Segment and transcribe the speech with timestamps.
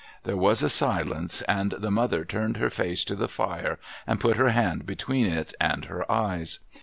[0.23, 3.77] There was a silence, and the mother turned her face to the fire
[4.07, 6.57] and put her hand between it and her eyes.